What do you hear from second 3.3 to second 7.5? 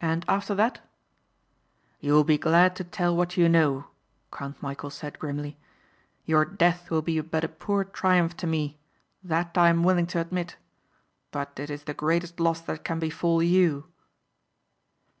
you know," Count Michæl said grimly. "Your death will be but a